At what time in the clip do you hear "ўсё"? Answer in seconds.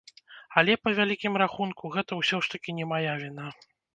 2.21-2.37